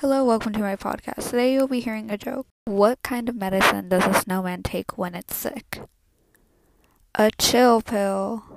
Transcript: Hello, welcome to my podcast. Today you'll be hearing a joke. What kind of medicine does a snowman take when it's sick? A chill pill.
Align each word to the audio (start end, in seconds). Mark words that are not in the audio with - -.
Hello, 0.00 0.24
welcome 0.24 0.52
to 0.52 0.60
my 0.60 0.76
podcast. 0.76 1.30
Today 1.30 1.52
you'll 1.52 1.66
be 1.66 1.80
hearing 1.80 2.08
a 2.08 2.16
joke. 2.16 2.46
What 2.66 3.02
kind 3.02 3.28
of 3.28 3.34
medicine 3.34 3.88
does 3.88 4.06
a 4.06 4.14
snowman 4.14 4.62
take 4.62 4.96
when 4.96 5.16
it's 5.16 5.34
sick? 5.34 5.80
A 7.16 7.32
chill 7.36 7.82
pill. 7.82 8.44